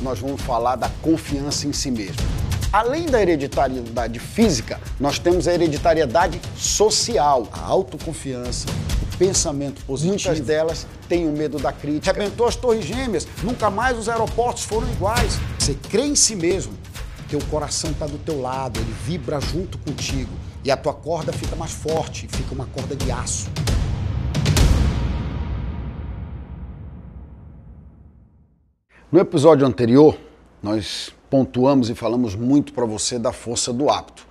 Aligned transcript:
nós 0.00 0.18
vamos 0.18 0.40
falar 0.40 0.76
da 0.76 0.88
confiança 1.02 1.66
em 1.66 1.72
si 1.72 1.90
mesmo. 1.90 2.22
Além 2.72 3.06
da 3.06 3.20
hereditariedade 3.20 4.20
física, 4.20 4.80
nós 4.98 5.18
temos 5.18 5.48
a 5.48 5.54
hereditariedade 5.54 6.40
social, 6.56 7.48
a 7.52 7.60
autoconfiança, 7.60 8.68
o 9.02 9.16
pensamento 9.16 9.84
positivo. 9.84 10.28
Muitas 10.28 10.40
delas 10.40 10.86
têm 11.08 11.28
o 11.28 11.32
medo 11.32 11.58
da 11.58 11.72
crítica. 11.72 12.12
Rebentou 12.12 12.46
as 12.46 12.54
torres 12.54 12.84
gêmeas, 12.84 13.26
nunca 13.42 13.70
mais 13.70 13.98
os 13.98 14.08
aeroportos 14.08 14.62
foram 14.62 14.88
iguais. 14.92 15.38
Você 15.58 15.74
crê 15.74 16.06
em 16.06 16.14
si 16.14 16.36
mesmo, 16.36 16.72
teu 17.28 17.40
coração 17.50 17.90
está 17.90 18.06
do 18.06 18.18
teu 18.18 18.40
lado, 18.40 18.78
ele 18.78 18.94
vibra 19.04 19.40
junto 19.40 19.78
contigo 19.78 20.30
e 20.64 20.70
a 20.70 20.76
tua 20.76 20.92
corda 20.92 21.32
fica 21.32 21.56
mais 21.56 21.72
forte, 21.72 22.28
fica 22.28 22.54
uma 22.54 22.66
corda 22.66 22.94
de 22.94 23.10
aço. 23.10 23.48
No 29.12 29.18
episódio 29.18 29.66
anterior, 29.66 30.16
nós 30.62 31.12
pontuamos 31.28 31.90
e 31.90 31.96
falamos 31.96 32.36
muito 32.36 32.72
para 32.72 32.86
você 32.86 33.18
da 33.18 33.32
força 33.32 33.72
do 33.72 33.90
hábito. 33.90 34.24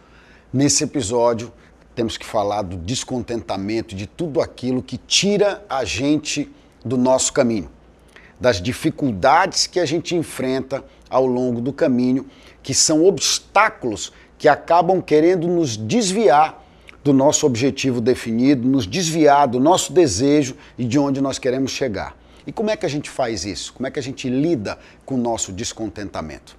Nesse 0.54 0.86
episódio, 0.86 1.52
temos 1.94 2.18
que 2.18 2.26
falar 2.26 2.62
do 2.62 2.78
descontentamento, 2.78 3.94
de 3.94 4.08
tudo 4.08 4.40
aquilo 4.40 4.82
que 4.82 4.98
tira 4.98 5.66
a 5.70 5.84
gente 5.84 6.50
do 6.84 6.96
nosso 6.96 7.34
caminho, 7.34 7.70
das 8.40 8.62
dificuldades 8.62 9.68
que 9.68 9.82
a 9.82 9.86
gente 9.86 10.16
enfrenta 10.16 10.82
ao 11.10 11.26
longo 11.26 11.60
do 11.60 11.74
caminho, 11.74 12.26
que 12.64 12.74
são 12.74 13.04
obstáculos 13.04 14.14
que 14.38 14.48
acabam 14.48 15.02
querendo 15.02 15.46
nos 15.46 15.76
desviar 15.76 16.66
do 17.04 17.12
nosso 17.12 17.46
objetivo 17.46 18.00
definido, 18.00 18.66
nos 18.66 18.88
desviar 18.88 19.46
do 19.46 19.60
nosso 19.60 19.92
desejo 19.92 20.56
e 20.78 20.86
de 20.86 20.98
onde 20.98 21.20
nós 21.20 21.38
queremos 21.38 21.72
chegar. 21.72 22.19
E 22.50 22.52
como 22.52 22.72
é 22.72 22.76
que 22.76 22.84
a 22.84 22.90
gente 22.90 23.12
faz 23.12 23.46
isso? 23.46 23.72
Como 23.74 23.86
é 23.86 23.92
que 23.92 24.00
a 24.00 24.02
gente 24.02 24.28
lida 24.28 24.80
com 25.06 25.14
o 25.14 25.18
nosso 25.20 25.52
descontentamento? 25.52 26.58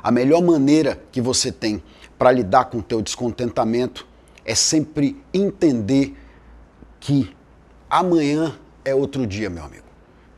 A 0.00 0.12
melhor 0.12 0.40
maneira 0.40 1.02
que 1.10 1.20
você 1.20 1.50
tem 1.50 1.82
para 2.16 2.30
lidar 2.30 2.66
com 2.66 2.78
o 2.78 2.82
teu 2.82 3.02
descontentamento 3.02 4.06
é 4.44 4.54
sempre 4.54 5.20
entender 5.34 6.16
que 7.00 7.34
amanhã 7.90 8.56
é 8.84 8.94
outro 8.94 9.26
dia, 9.26 9.50
meu 9.50 9.64
amigo. 9.64 9.82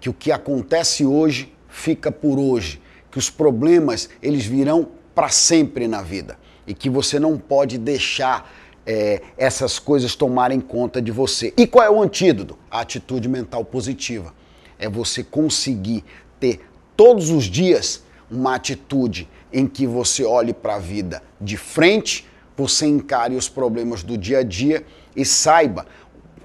Que 0.00 0.08
o 0.08 0.14
que 0.14 0.32
acontece 0.32 1.04
hoje 1.04 1.54
fica 1.68 2.10
por 2.10 2.38
hoje, 2.38 2.80
que 3.10 3.18
os 3.18 3.28
problemas 3.28 4.08
eles 4.22 4.46
virão 4.46 4.88
para 5.14 5.28
sempre 5.28 5.86
na 5.86 6.00
vida 6.00 6.38
e 6.66 6.72
que 6.72 6.88
você 6.88 7.20
não 7.20 7.36
pode 7.36 7.76
deixar 7.76 8.50
é, 8.86 9.22
essas 9.36 9.78
coisas 9.78 10.14
tomarem 10.14 10.60
conta 10.60 11.00
de 11.00 11.10
você. 11.10 11.52
E 11.56 11.66
qual 11.66 11.84
é 11.84 11.90
o 11.90 12.02
antídoto? 12.02 12.58
A 12.70 12.80
atitude 12.80 13.28
mental 13.28 13.64
positiva. 13.64 14.34
É 14.78 14.88
você 14.88 15.22
conseguir 15.22 16.04
ter 16.38 16.60
todos 16.96 17.30
os 17.30 17.44
dias 17.44 18.02
uma 18.30 18.54
atitude 18.54 19.28
em 19.52 19.66
que 19.66 19.86
você 19.86 20.24
olhe 20.24 20.52
para 20.52 20.76
a 20.76 20.78
vida 20.78 21.22
de 21.40 21.56
frente, 21.56 22.26
você 22.56 22.86
encare 22.86 23.34
os 23.34 23.48
problemas 23.48 24.02
do 24.02 24.16
dia 24.16 24.38
a 24.38 24.42
dia 24.42 24.84
e 25.14 25.24
saiba 25.24 25.86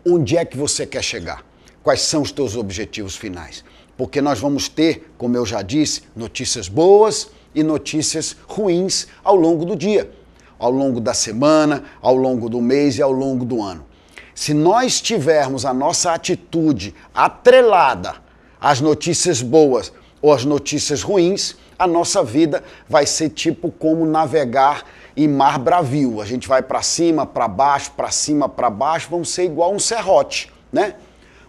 onde 0.05 0.37
é 0.37 0.43
que 0.43 0.57
você 0.57 0.85
quer 0.85 1.03
chegar, 1.03 1.45
quais 1.83 2.01
são 2.01 2.21
os 2.21 2.31
teus 2.31 2.55
objetivos 2.55 3.15
finais. 3.15 3.63
Porque 3.97 4.21
nós 4.21 4.39
vamos 4.39 4.67
ter, 4.67 5.11
como 5.17 5.37
eu 5.37 5.45
já 5.45 5.61
disse, 5.61 6.03
notícias 6.15 6.67
boas 6.67 7.29
e 7.53 7.63
notícias 7.63 8.35
ruins 8.47 9.07
ao 9.23 9.35
longo 9.35 9.63
do 9.65 9.75
dia 9.75 10.11
ao 10.59 10.71
longo 10.71 10.99
da 10.99 11.13
semana, 11.13 11.83
ao 12.01 12.15
longo 12.15 12.49
do 12.49 12.61
mês 12.61 12.97
e 12.97 13.01
ao 13.01 13.11
longo 13.11 13.45
do 13.45 13.61
ano. 13.61 13.85
Se 14.33 14.53
nós 14.53 14.99
tivermos 14.99 15.65
a 15.65 15.73
nossa 15.73 16.11
atitude 16.11 16.93
atrelada 17.13 18.15
às 18.59 18.81
notícias 18.81 19.41
boas 19.41 19.93
ou 20.21 20.33
às 20.33 20.43
notícias 20.43 21.01
ruins, 21.01 21.55
a 21.77 21.87
nossa 21.87 22.23
vida 22.23 22.63
vai 22.87 23.05
ser 23.05 23.29
tipo 23.29 23.71
como 23.71 24.05
navegar 24.05 24.83
em 25.15 25.27
mar 25.27 25.59
bravio. 25.59 26.21
A 26.21 26.25
gente 26.25 26.47
vai 26.47 26.61
para 26.61 26.81
cima, 26.81 27.25
para 27.25 27.47
baixo, 27.47 27.91
para 27.91 28.11
cima, 28.11 28.49
para 28.49 28.69
baixo, 28.69 29.07
vamos 29.09 29.29
ser 29.29 29.45
igual 29.45 29.73
um 29.73 29.79
serrote, 29.79 30.51
né? 30.71 30.95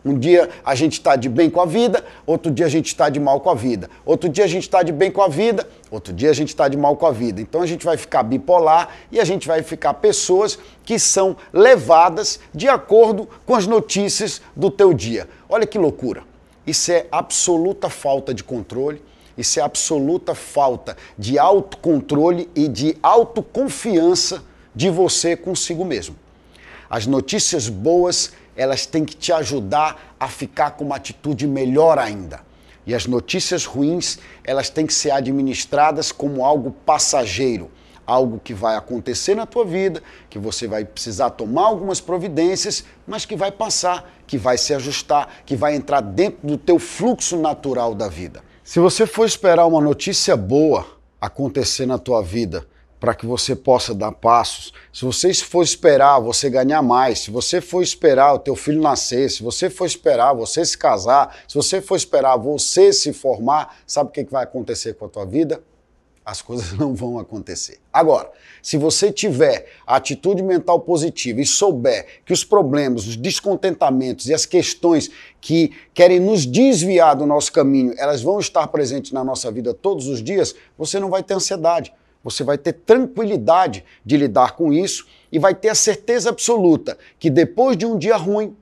Um 0.06 0.17
dia 0.17 0.49
a 0.65 0.72
gente 0.77 0.93
está 0.93 1.17
de 1.17 1.28
bem 1.28 1.50
com 1.50 1.61
a 1.61 1.67
vida, 1.67 2.05
outro 2.25 2.49
dia 2.49 2.67
a 2.67 2.69
gente 2.69 2.87
está 2.87 3.09
de 3.09 3.19
mal 3.19 3.41
com 3.41 3.50
a 3.50 3.56
vida. 3.56 3.91
Outro 4.05 4.28
dia 4.28 4.44
a 4.44 4.47
gente 4.47 4.62
está 4.62 4.81
de 4.84 4.93
bem 4.93 5.11
com 5.11 5.21
a 5.21 5.27
vida, 5.27 5.69
outro 5.91 6.12
dia 6.12 6.31
a 6.31 6.33
gente 6.33 6.50
está 6.50 6.69
de 6.69 6.77
mal 6.77 6.94
com 6.94 7.06
a 7.06 7.11
vida. 7.11 7.41
Então 7.41 7.61
a 7.61 7.67
gente 7.67 7.84
vai 7.84 7.97
ficar 7.97 8.22
bipolar 8.22 8.91
e 9.11 9.19
a 9.19 9.25
gente 9.25 9.49
vai 9.49 9.65
ficar 9.65 9.95
pessoas 9.95 10.61
que 10.84 10.97
são 10.97 11.37
levadas 11.53 12.39
de 12.55 12.69
acordo 12.69 13.28
com 13.45 13.56
as 13.56 13.66
notícias 13.66 14.41
do 14.55 14.71
teu 14.71 14.95
dia. 14.95 15.28
Olha 15.49 15.66
que 15.66 15.77
loucura. 15.77 16.22
Isso 16.65 16.93
é 16.93 17.06
absoluta 17.11 17.91
falta 17.91 18.33
de 18.33 18.45
controle. 18.45 19.03
Isso 19.37 19.59
é 19.59 19.62
absoluta 19.65 20.37
falta 20.37 20.97
de 21.19 21.37
autocontrole 21.37 22.49
e 22.55 22.69
de 22.69 22.97
autoconfiança 23.03 24.45
de 24.72 24.89
você 24.89 25.37
consigo 25.37 25.84
mesmo. 25.84 26.15
As 26.89 27.09
notícias 27.09 27.69
boas 27.69 28.33
elas 28.56 28.87
têm 28.87 29.05
que 29.05 29.15
te 29.15 29.33
ajudar 29.33 30.17
a 30.19 30.28
ficar 30.28 30.72
com 30.72 30.84
uma 30.84 30.97
atitude 30.97 31.47
melhor 31.47 31.99
ainda. 31.99 32.41
E 32.87 32.94
as 32.94 33.06
notícias 33.06 33.65
ruins, 33.65 34.19
elas 34.44 34.71
têm 34.71 34.87
que 34.87 34.94
ser 34.94 35.11
administradas 35.11 36.12
como 36.12 36.44
algo 36.44 36.71
passageiro, 36.71 37.71
algo 38.06 38.41
que 38.43 38.55
vai 38.55 38.77
acontecer 38.77 39.34
na 39.34 39.45
tua 39.45 39.65
vida, 39.65 40.00
que 40.31 40.39
você 40.39 40.69
vai 40.69 40.84
precisar 40.84 41.31
tomar 41.31 41.66
algumas 41.66 42.00
providências, 42.00 42.84
mas 43.06 43.25
que 43.25 43.34
vai 43.34 43.50
passar, 43.50 44.09
que 44.27 44.39
vai 44.39 44.56
se 44.56 44.72
ajustar, 44.72 45.28
que 45.45 45.56
vai 45.56 45.75
entrar 45.75 46.00
dentro 46.00 46.47
do 46.47 46.56
teu 46.56 46.78
fluxo 46.78 47.37
natural 47.37 47.95
da 47.95 48.09
vida. 48.09 48.43
Se 48.62 48.78
você 48.78 49.06
for 49.06 49.27
esperar 49.27 49.66
uma 49.66 49.81
notícia 49.81 50.37
boa 50.37 50.87
acontecer 51.21 51.87
na 51.87 51.99
tua 51.99 52.22
vida, 52.22 52.66
para 52.99 53.15
que 53.15 53.27
você 53.27 53.55
possa 53.55 53.95
dar 53.95 54.12
passos. 54.12 54.73
Se 54.93 55.05
você 55.05 55.33
for 55.34 55.62
esperar 55.62 56.19
você 56.19 56.49
ganhar 56.49 56.83
mais, 56.83 57.21
se 57.21 57.31
você 57.31 57.61
for 57.61 57.83
esperar 57.83 58.34
o 58.34 58.39
teu 58.39 58.57
filho 58.57 58.81
nascer, 58.81 59.31
se 59.31 59.43
você 59.43 59.69
for 59.69 59.87
esperar 59.87 60.33
você 60.33 60.65
se 60.65 60.77
casar, 60.77 61.37
se 61.47 61.55
você 61.55 61.81
for 61.81 61.97
esperar 61.97 62.37
você 62.37 62.93
se 62.93 63.12
formar, 63.12 63.77
sabe 63.87 64.11
o 64.11 64.12
que 64.12 64.25
vai 64.25 64.45
acontecer 64.45 64.95
com 64.95 65.05
a 65.05 65.09
tua 65.09 65.27
vida? 65.27 65.62
As 66.25 66.43
coisas 66.43 66.73
não 66.79 66.95
vão 66.95 67.19
acontecer. 67.19 67.79
Agora, 67.93 68.31
se 68.62 68.79
você 68.79 69.13
tiver 69.13 69.67
a 69.87 69.97
atitude 69.97 70.43
mental 70.43 70.81
positiva 70.81 71.41
e 71.41 71.47
souber 71.47 72.23
que 72.25 72.33
os 72.33 72.43
problemas, 72.43 73.07
os 73.07 73.17
descontentamentos 73.17 74.27
e 74.27 74.34
as 74.34 74.47
questões 74.47 75.11
que 75.41 75.71
querem 75.93 76.19
nos 76.19 76.47
desviar 76.47 77.15
do 77.15 77.27
nosso 77.27 77.53
caminho, 77.53 77.95
elas 77.99 78.23
vão 78.23 78.41
estar 78.41 78.67
presentes 78.69 79.13
na 79.13 79.23
nossa 79.23 79.53
vida 79.53 79.75
todos 79.75 80.09
os 80.09 80.23
dias, 80.23 80.55
você 80.77 80.99
não 80.99 81.11
vai 81.11 81.23
ter 81.23 81.34
ansiedade 81.34 81.93
você 82.27 82.43
vai 82.43 82.59
ter 82.59 82.73
tranquilidade 82.73 83.85
de 84.05 84.17
lidar 84.17 84.57
com 84.57 84.73
isso 84.73 85.07
e 85.31 85.39
vai 85.39 85.55
ter 85.55 85.69
a 85.69 85.77
certeza 85.77 86.31
absoluta 86.31 86.99
que 87.21 87.31
depois 87.31 87.77
de 87.77 87.87
um 87.87 87.97
dia 87.97 88.17
ruim 88.17 88.57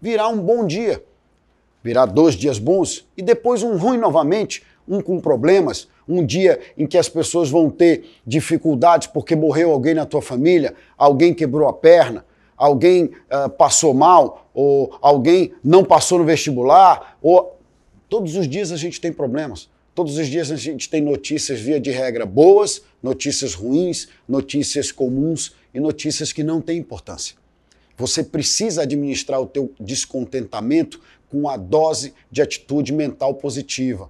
virá 0.00 0.26
um 0.28 0.38
bom 0.38 0.66
dia. 0.66 1.04
Virá 1.84 2.06
dois 2.06 2.34
dias 2.34 2.58
bons 2.58 3.06
e 3.14 3.20
depois 3.20 3.62
um 3.62 3.76
ruim 3.76 3.98
novamente, 3.98 4.62
um 4.88 5.02
com 5.02 5.20
problemas, 5.20 5.86
um 6.08 6.24
dia 6.24 6.60
em 6.78 6.86
que 6.86 6.96
as 6.96 7.10
pessoas 7.10 7.50
vão 7.50 7.68
ter 7.68 8.08
dificuldades 8.26 9.06
porque 9.06 9.36
morreu 9.36 9.70
alguém 9.70 9.92
na 9.92 10.06
tua 10.06 10.22
família, 10.22 10.74
alguém 10.96 11.34
quebrou 11.34 11.68
a 11.68 11.74
perna, 11.74 12.24
alguém 12.56 13.04
uh, 13.04 13.50
passou 13.50 13.92
mal, 13.92 14.48
ou 14.54 14.96
alguém 15.02 15.52
não 15.62 15.84
passou 15.84 16.18
no 16.18 16.24
vestibular, 16.24 17.18
ou 17.20 17.54
todos 18.08 18.34
os 18.34 18.48
dias 18.48 18.72
a 18.72 18.76
gente 18.76 18.98
tem 18.98 19.12
problemas. 19.12 19.68
Todos 19.94 20.16
os 20.18 20.28
dias 20.28 20.52
a 20.52 20.56
gente 20.56 20.88
tem 20.88 21.00
notícias, 21.00 21.60
via 21.60 21.80
de 21.80 21.90
regra, 21.90 22.24
boas, 22.24 22.82
notícias 23.02 23.54
ruins, 23.54 24.08
notícias 24.28 24.92
comuns 24.92 25.54
e 25.74 25.80
notícias 25.80 26.32
que 26.32 26.44
não 26.44 26.60
têm 26.60 26.78
importância. 26.78 27.34
Você 27.96 28.22
precisa 28.22 28.82
administrar 28.82 29.40
o 29.40 29.46
teu 29.46 29.72
descontentamento 29.80 31.00
com 31.28 31.48
a 31.48 31.56
dose 31.56 32.14
de 32.30 32.40
atitude 32.40 32.92
mental 32.92 33.34
positiva. 33.34 34.08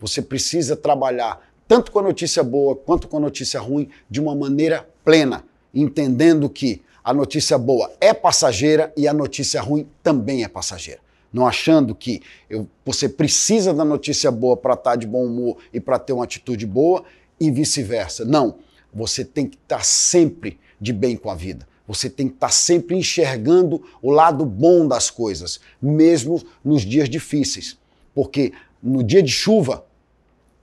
Você 0.00 0.22
precisa 0.22 0.74
trabalhar 0.74 1.46
tanto 1.68 1.92
com 1.92 1.98
a 1.98 2.02
notícia 2.02 2.42
boa 2.42 2.74
quanto 2.74 3.06
com 3.06 3.18
a 3.18 3.20
notícia 3.20 3.60
ruim 3.60 3.90
de 4.08 4.20
uma 4.20 4.34
maneira 4.34 4.88
plena, 5.04 5.44
entendendo 5.74 6.48
que 6.48 6.80
a 7.04 7.12
notícia 7.12 7.58
boa 7.58 7.92
é 8.00 8.14
passageira 8.14 8.92
e 8.96 9.06
a 9.06 9.12
notícia 9.12 9.60
ruim 9.60 9.86
também 10.02 10.42
é 10.42 10.48
passageira 10.48 11.07
não 11.32 11.46
achando 11.46 11.94
que 11.94 12.22
eu, 12.48 12.68
você 12.84 13.08
precisa 13.08 13.72
da 13.74 13.84
notícia 13.84 14.30
boa 14.30 14.56
para 14.56 14.74
estar 14.74 14.90
tá 14.90 14.96
de 14.96 15.06
bom 15.06 15.24
humor 15.24 15.58
e 15.72 15.80
para 15.80 15.98
ter 15.98 16.12
uma 16.12 16.24
atitude 16.24 16.66
boa 16.66 17.04
e 17.38 17.50
vice-versa. 17.50 18.24
Não, 18.24 18.56
você 18.92 19.24
tem 19.24 19.46
que 19.46 19.56
estar 19.56 19.78
tá 19.78 19.82
sempre 19.82 20.58
de 20.80 20.92
bem 20.92 21.16
com 21.16 21.30
a 21.30 21.34
vida. 21.34 21.66
Você 21.86 22.10
tem 22.10 22.28
que 22.28 22.34
estar 22.34 22.48
tá 22.48 22.52
sempre 22.52 22.96
enxergando 22.96 23.82
o 24.02 24.10
lado 24.10 24.44
bom 24.44 24.86
das 24.86 25.10
coisas, 25.10 25.60
mesmo 25.80 26.42
nos 26.64 26.82
dias 26.82 27.08
difíceis. 27.08 27.78
Porque 28.14 28.52
no 28.82 29.02
dia 29.02 29.22
de 29.22 29.30
chuva 29.30 29.86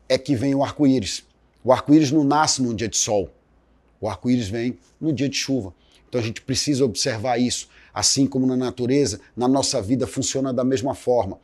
é 0.07 0.17
que 0.17 0.35
vem 0.35 0.53
o 0.53 0.63
arco-íris. 0.63 1.23
O 1.63 1.71
arco-íris 1.71 2.11
não 2.11 2.23
nasce 2.23 2.61
num 2.61 2.75
dia 2.75 2.87
de 2.87 2.97
sol. 2.97 3.29
O 3.99 4.07
arco-íris 4.07 4.47
vem 4.47 4.77
no 5.01 5.11
dia 5.11 5.27
de 5.27 5.35
chuva. 5.35 5.73
Então 6.07 6.21
a 6.21 6.23
gente 6.23 6.41
precisa 6.41 6.85
observar 6.85 7.39
isso. 7.39 7.67
Assim 7.95 8.27
como 8.27 8.45
na 8.45 8.57
natureza, 8.57 9.21
na 9.37 9.47
nossa 9.47 9.81
vida 9.81 10.05
funciona 10.05 10.51
da 10.51 10.65
mesma 10.65 10.93
forma. 10.93 11.39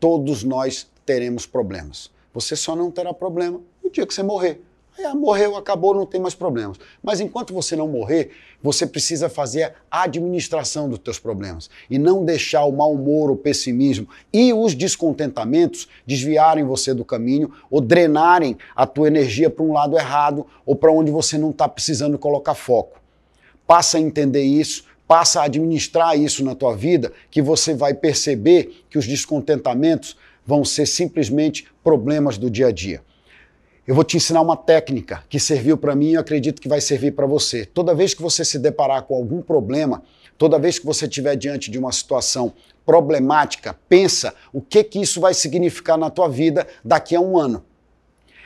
Todos 0.00 0.42
nós 0.42 0.88
teremos 1.06 1.46
problemas. 1.46 2.10
Você 2.34 2.56
só 2.56 2.74
não 2.74 2.90
terá 2.90 3.14
problema 3.14 3.60
no 3.80 3.88
dia 3.88 4.04
que 4.04 4.12
você 4.12 4.20
morrer. 4.20 4.60
Aí, 4.98 5.04
ah, 5.04 5.14
morreu, 5.14 5.56
acabou, 5.56 5.94
não 5.94 6.04
tem 6.04 6.20
mais 6.20 6.34
problemas. 6.34 6.76
Mas 7.00 7.20
enquanto 7.20 7.54
você 7.54 7.76
não 7.76 7.86
morrer, 7.86 8.32
você 8.60 8.84
precisa 8.84 9.28
fazer 9.28 9.74
a 9.88 10.02
administração 10.02 10.88
dos 10.88 10.98
teus 10.98 11.20
problemas 11.20 11.70
e 11.88 11.98
não 11.98 12.24
deixar 12.24 12.64
o 12.64 12.72
mau 12.72 12.92
humor, 12.92 13.30
o 13.30 13.36
pessimismo 13.36 14.08
e 14.32 14.52
os 14.52 14.74
descontentamentos 14.74 15.88
desviarem 16.04 16.64
você 16.64 16.92
do 16.92 17.04
caminho 17.04 17.52
ou 17.70 17.80
drenarem 17.80 18.58
a 18.74 18.86
tua 18.86 19.06
energia 19.06 19.48
para 19.48 19.64
um 19.64 19.72
lado 19.72 19.96
errado 19.96 20.44
ou 20.66 20.74
para 20.74 20.92
onde 20.92 21.12
você 21.12 21.38
não 21.38 21.50
está 21.50 21.68
precisando 21.68 22.18
colocar 22.18 22.54
foco. 22.54 23.00
Passa 23.66 23.96
a 23.96 24.00
entender 24.00 24.42
isso, 24.42 24.84
passa 25.12 25.42
a 25.42 25.44
administrar 25.44 26.18
isso 26.18 26.42
na 26.42 26.54
tua 26.54 26.74
vida, 26.74 27.12
que 27.30 27.42
você 27.42 27.74
vai 27.74 27.92
perceber 27.92 28.82
que 28.88 28.96
os 28.96 29.06
descontentamentos 29.06 30.16
vão 30.42 30.64
ser 30.64 30.86
simplesmente 30.86 31.66
problemas 31.84 32.38
do 32.38 32.48
dia 32.48 32.68
a 32.68 32.72
dia. 32.72 33.02
Eu 33.86 33.94
vou 33.94 34.04
te 34.04 34.16
ensinar 34.16 34.40
uma 34.40 34.56
técnica 34.56 35.22
que 35.28 35.38
serviu 35.38 35.76
para 35.76 35.94
mim 35.94 36.12
e 36.12 36.16
acredito 36.16 36.62
que 36.62 36.66
vai 36.66 36.80
servir 36.80 37.10
para 37.10 37.26
você. 37.26 37.66
Toda 37.66 37.94
vez 37.94 38.14
que 38.14 38.22
você 38.22 38.42
se 38.42 38.58
deparar 38.58 39.02
com 39.02 39.14
algum 39.14 39.42
problema, 39.42 40.02
toda 40.38 40.58
vez 40.58 40.78
que 40.78 40.86
você 40.86 41.04
estiver 41.04 41.36
diante 41.36 41.70
de 41.70 41.78
uma 41.78 41.92
situação 41.92 42.50
problemática, 42.86 43.76
pensa 43.90 44.34
o 44.50 44.62
que 44.62 44.82
que 44.82 44.98
isso 44.98 45.20
vai 45.20 45.34
significar 45.34 45.98
na 45.98 46.08
tua 46.08 46.26
vida 46.26 46.66
daqui 46.82 47.14
a 47.14 47.20
um 47.20 47.36
ano. 47.36 47.62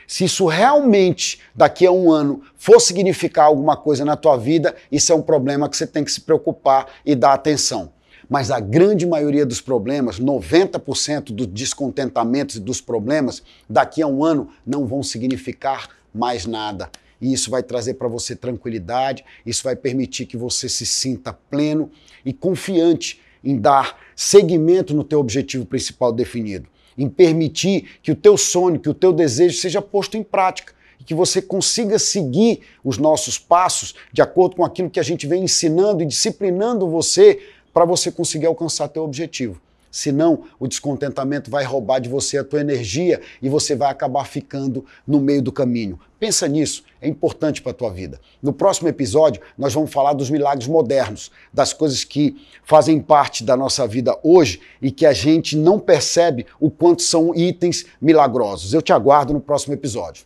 Se 0.07 0.23
isso 0.23 0.45
realmente 0.45 1.39
daqui 1.53 1.85
a 1.85 1.91
um 1.91 2.09
ano 2.09 2.41
for 2.55 2.79
significar 2.79 3.47
alguma 3.47 3.75
coisa 3.75 4.05
na 4.05 4.15
tua 4.15 4.37
vida, 4.37 4.73
isso 4.89 5.11
é 5.11 5.15
um 5.15 5.21
problema 5.21 5.67
que 5.67 5.75
você 5.75 5.85
tem 5.85 6.01
que 6.01 6.11
se 6.11 6.21
preocupar 6.21 6.87
e 7.05 7.13
dar 7.13 7.33
atenção. 7.33 7.91
Mas 8.29 8.49
a 8.49 8.61
grande 8.61 9.05
maioria 9.05 9.45
dos 9.45 9.59
problemas, 9.59 10.17
90% 10.17 11.33
dos 11.33 11.47
descontentamentos 11.47 12.55
e 12.55 12.59
dos 12.61 12.79
problemas, 12.79 13.43
daqui 13.69 14.01
a 14.01 14.07
um 14.07 14.23
ano 14.23 14.49
não 14.65 14.85
vão 14.87 15.03
significar 15.03 15.89
mais 16.13 16.45
nada. 16.45 16.89
E 17.19 17.33
isso 17.33 17.51
vai 17.51 17.61
trazer 17.61 17.95
para 17.95 18.07
você 18.07 18.35
tranquilidade, 18.35 19.25
isso 19.45 19.63
vai 19.63 19.75
permitir 19.75 20.25
que 20.25 20.37
você 20.37 20.69
se 20.69 20.85
sinta 20.85 21.33
pleno 21.33 21.91
e 22.23 22.31
confiante 22.31 23.19
em 23.43 23.57
dar 23.57 23.97
seguimento 24.15 24.93
no 24.93 25.03
teu 25.03 25.19
objetivo 25.19 25.65
principal 25.65 26.11
definido, 26.13 26.67
em 26.97 27.07
permitir 27.07 27.99
que 28.01 28.11
o 28.11 28.15
teu 28.15 28.37
sonho, 28.37 28.79
que 28.79 28.89
o 28.89 28.93
teu 28.93 29.13
desejo 29.13 29.57
seja 29.57 29.81
posto 29.81 30.17
em 30.17 30.23
prática 30.23 30.73
e 30.99 31.03
que 31.03 31.13
você 31.13 31.41
consiga 31.41 31.99
seguir 31.99 32.61
os 32.83 32.97
nossos 32.97 33.37
passos 33.37 33.95
de 34.11 34.21
acordo 34.21 34.55
com 34.55 34.65
aquilo 34.65 34.89
que 34.89 34.99
a 34.99 35.03
gente 35.03 35.27
vem 35.27 35.43
ensinando 35.43 36.01
e 36.01 36.05
disciplinando 36.05 36.89
você 36.89 37.39
para 37.73 37.85
você 37.85 38.11
conseguir 38.11 38.47
alcançar 38.47 38.87
teu 38.87 39.03
objetivo. 39.03 39.61
Senão, 39.91 40.43
o 40.59 40.67
descontentamento 40.67 41.49
vai 41.49 41.63
roubar 41.63 41.99
de 41.99 42.09
você 42.09 42.37
a 42.37 42.43
tua 42.43 42.61
energia 42.61 43.21
e 43.41 43.49
você 43.49 43.75
vai 43.75 43.89
acabar 43.89 44.25
ficando 44.25 44.85
no 45.05 45.19
meio 45.19 45.41
do 45.41 45.51
caminho. 45.51 45.99
Pensa 46.19 46.47
nisso, 46.47 46.83
é 46.99 47.07
importante 47.07 47.61
para 47.61 47.71
a 47.71 47.75
tua 47.75 47.91
vida. 47.91 48.19
No 48.41 48.51
próximo 48.51 48.87
episódio, 48.89 49.41
nós 49.57 49.73
vamos 49.73 49.91
falar 49.91 50.13
dos 50.13 50.29
milagres 50.29 50.67
modernos, 50.67 51.31
das 51.53 51.73
coisas 51.73 52.03
que 52.03 52.35
fazem 52.63 52.99
parte 52.99 53.43
da 53.43 53.55
nossa 53.55 53.87
vida 53.87 54.17
hoje 54.23 54.59
e 54.81 54.91
que 54.91 55.05
a 55.05 55.13
gente 55.13 55.55
não 55.55 55.79
percebe 55.79 56.45
o 56.59 56.71
quanto 56.71 57.03
são 57.03 57.35
itens 57.35 57.85
milagrosos. 58.01 58.73
Eu 58.73 58.81
te 58.81 58.91
aguardo 58.91 59.33
no 59.33 59.39
próximo 59.39 59.73
episódio. 59.73 60.25